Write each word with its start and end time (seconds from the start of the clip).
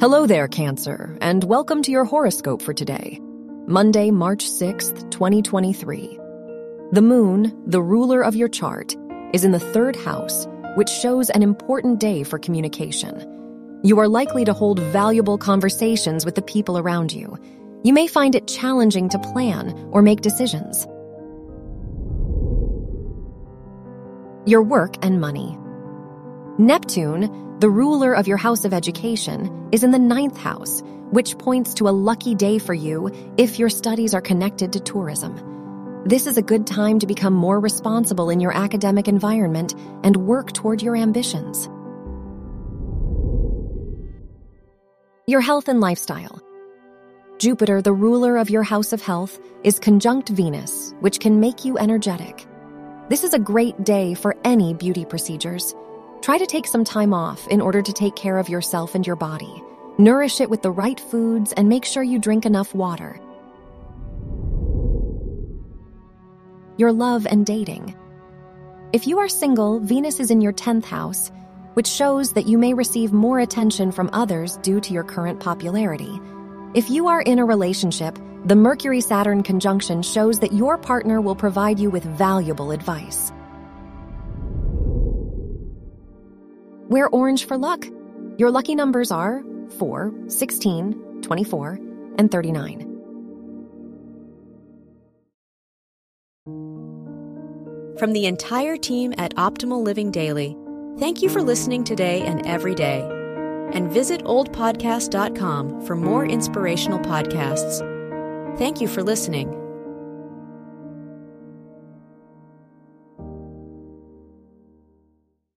Hello 0.00 0.26
there, 0.26 0.46
Cancer, 0.46 1.18
and 1.20 1.42
welcome 1.42 1.82
to 1.82 1.90
your 1.90 2.04
horoscope 2.04 2.62
for 2.62 2.72
today, 2.72 3.18
Monday, 3.66 4.12
March 4.12 4.48
6th, 4.48 5.10
2023. 5.10 6.16
The 6.92 7.02
moon, 7.02 7.60
the 7.66 7.82
ruler 7.82 8.22
of 8.22 8.36
your 8.36 8.48
chart, 8.48 8.94
is 9.32 9.42
in 9.42 9.50
the 9.50 9.58
third 9.58 9.96
house, 9.96 10.46
which 10.76 10.88
shows 10.88 11.30
an 11.30 11.42
important 11.42 11.98
day 11.98 12.22
for 12.22 12.38
communication. 12.38 13.80
You 13.82 13.98
are 13.98 14.06
likely 14.06 14.44
to 14.44 14.52
hold 14.52 14.78
valuable 14.78 15.36
conversations 15.36 16.24
with 16.24 16.36
the 16.36 16.42
people 16.42 16.78
around 16.78 17.12
you. 17.12 17.36
You 17.82 17.92
may 17.92 18.06
find 18.06 18.36
it 18.36 18.46
challenging 18.46 19.08
to 19.08 19.18
plan 19.18 19.72
or 19.90 20.00
make 20.00 20.20
decisions. 20.20 20.86
Your 24.48 24.62
work 24.62 24.94
and 25.04 25.20
money. 25.20 25.58
Neptune, 26.60 27.60
the 27.60 27.70
ruler 27.70 28.14
of 28.14 28.26
your 28.26 28.36
house 28.36 28.64
of 28.64 28.74
education, 28.74 29.68
is 29.70 29.84
in 29.84 29.92
the 29.92 29.98
ninth 29.98 30.36
house, 30.36 30.82
which 31.12 31.38
points 31.38 31.74
to 31.74 31.88
a 31.88 31.90
lucky 31.90 32.34
day 32.34 32.58
for 32.58 32.74
you 32.74 33.12
if 33.36 33.60
your 33.60 33.70
studies 33.70 34.12
are 34.12 34.20
connected 34.20 34.72
to 34.72 34.80
tourism. 34.80 36.02
This 36.04 36.26
is 36.26 36.36
a 36.36 36.42
good 36.42 36.66
time 36.66 36.98
to 36.98 37.06
become 37.06 37.32
more 37.32 37.60
responsible 37.60 38.28
in 38.28 38.40
your 38.40 38.52
academic 38.56 39.06
environment 39.06 39.72
and 40.02 40.16
work 40.16 40.52
toward 40.52 40.82
your 40.82 40.96
ambitions. 40.96 41.68
Your 45.28 45.40
health 45.40 45.68
and 45.68 45.80
lifestyle. 45.80 46.42
Jupiter, 47.38 47.80
the 47.82 47.92
ruler 47.92 48.36
of 48.36 48.50
your 48.50 48.64
house 48.64 48.92
of 48.92 49.00
health, 49.00 49.38
is 49.62 49.78
conjunct 49.78 50.30
Venus, 50.30 50.92
which 50.98 51.20
can 51.20 51.38
make 51.38 51.64
you 51.64 51.78
energetic. 51.78 52.48
This 53.08 53.22
is 53.22 53.32
a 53.32 53.38
great 53.38 53.84
day 53.84 54.14
for 54.14 54.34
any 54.42 54.74
beauty 54.74 55.04
procedures. 55.04 55.72
Try 56.20 56.38
to 56.38 56.46
take 56.46 56.66
some 56.66 56.84
time 56.84 57.14
off 57.14 57.46
in 57.48 57.60
order 57.60 57.80
to 57.80 57.92
take 57.92 58.16
care 58.16 58.38
of 58.38 58.48
yourself 58.48 58.94
and 58.94 59.06
your 59.06 59.16
body. 59.16 59.62
Nourish 59.98 60.40
it 60.40 60.50
with 60.50 60.62
the 60.62 60.70
right 60.70 60.98
foods 60.98 61.52
and 61.52 61.68
make 61.68 61.84
sure 61.84 62.02
you 62.02 62.18
drink 62.18 62.44
enough 62.44 62.74
water. 62.74 63.18
Your 66.76 66.92
love 66.92 67.26
and 67.26 67.46
dating. 67.46 67.96
If 68.92 69.06
you 69.06 69.18
are 69.18 69.28
single, 69.28 69.80
Venus 69.80 70.20
is 70.20 70.30
in 70.30 70.40
your 70.40 70.52
10th 70.52 70.84
house, 70.84 71.30
which 71.74 71.86
shows 71.86 72.32
that 72.32 72.46
you 72.46 72.58
may 72.58 72.74
receive 72.74 73.12
more 73.12 73.40
attention 73.40 73.92
from 73.92 74.10
others 74.12 74.56
due 74.58 74.80
to 74.80 74.92
your 74.92 75.04
current 75.04 75.40
popularity. 75.40 76.20
If 76.74 76.90
you 76.90 77.08
are 77.08 77.22
in 77.22 77.38
a 77.38 77.44
relationship, 77.44 78.18
the 78.44 78.56
Mercury 78.56 79.00
Saturn 79.00 79.42
conjunction 79.42 80.02
shows 80.02 80.38
that 80.40 80.52
your 80.52 80.78
partner 80.78 81.20
will 81.20 81.36
provide 81.36 81.78
you 81.78 81.90
with 81.90 82.04
valuable 82.04 82.70
advice. 82.70 83.32
Wear 86.88 87.08
orange 87.08 87.46
for 87.46 87.58
luck. 87.58 87.86
Your 88.38 88.50
lucky 88.50 88.74
numbers 88.74 89.10
are 89.10 89.42
4, 89.78 90.12
16, 90.28 91.20
24, 91.22 91.78
and 92.16 92.30
39. 92.30 92.88
From 97.98 98.12
the 98.12 98.26
entire 98.26 98.76
team 98.76 99.12
at 99.18 99.34
Optimal 99.34 99.82
Living 99.82 100.12
Daily, 100.12 100.56
thank 100.98 101.20
you 101.20 101.28
for 101.28 101.42
listening 101.42 101.82
today 101.82 102.22
and 102.22 102.46
every 102.46 102.74
day. 102.74 103.00
And 103.72 103.90
visit 103.90 104.22
oldpodcast.com 104.22 105.84
for 105.84 105.96
more 105.96 106.24
inspirational 106.24 107.00
podcasts. 107.00 107.86
Thank 108.56 108.80
you 108.80 108.88
for 108.88 109.02
listening. 109.02 109.67